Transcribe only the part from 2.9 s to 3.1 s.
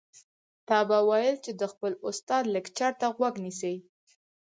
ته